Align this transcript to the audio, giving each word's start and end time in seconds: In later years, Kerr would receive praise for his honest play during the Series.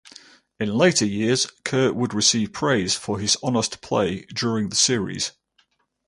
In 0.59 0.73
later 0.75 1.05
years, 1.05 1.45
Kerr 1.63 1.93
would 1.93 2.11
receive 2.15 2.53
praise 2.53 2.95
for 2.95 3.19
his 3.19 3.37
honest 3.43 3.81
play 3.83 4.25
during 4.33 4.69
the 4.69 4.75
Series. 4.75 5.33